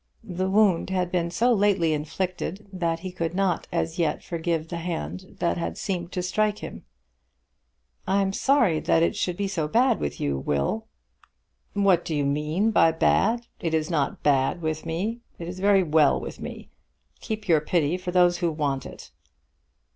[0.23, 4.77] The wound had been so lately inflicted that he could not as yet forgive the
[4.77, 6.85] hand that had seemed to strike him.
[8.07, 10.87] "I'm sorry that it should be so bad with you, Will."
[11.73, 13.45] "What do you mean by bad?
[13.59, 15.19] It is not bad with me.
[15.37, 16.71] It is very well with me.
[17.19, 19.11] Keep your pity for those who want it."